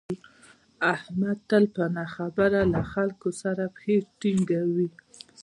احمد 0.93 1.37
تل 1.49 1.63
په 1.75 1.83
نه 1.95 2.05
خبره 2.15 2.61
له 2.73 2.81
خلکو 2.93 3.29
سره 3.41 3.63
پښې 3.75 3.95
ټینگوي. 4.19 4.87